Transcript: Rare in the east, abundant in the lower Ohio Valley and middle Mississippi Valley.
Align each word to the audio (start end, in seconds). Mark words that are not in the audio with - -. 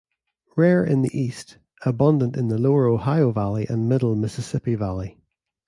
Rare 0.55 0.83
in 0.83 1.03
the 1.03 1.11
east, 1.15 1.59
abundant 1.85 2.35
in 2.35 2.47
the 2.47 2.57
lower 2.57 2.87
Ohio 2.87 3.31
Valley 3.31 3.67
and 3.69 3.87
middle 3.87 4.15
Mississippi 4.15 4.73
Valley. 4.73 5.21